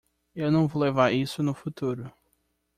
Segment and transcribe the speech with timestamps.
[0.35, 2.11] Eu não vou levar isso no futuro.